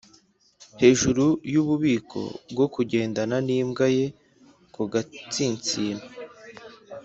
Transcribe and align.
hejuru 0.81 1.25
yububiko 1.53 2.21
bwo 2.51 2.65
kugendana 2.73 3.35
nimbwa 3.47 3.85
ye 3.97 4.05
ku 4.73 4.81
gatsinsino, 4.93 6.05